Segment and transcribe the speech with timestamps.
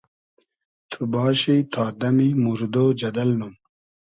[0.91, 3.53] تو باشی تا دئمی موردۉ جئدئل نوم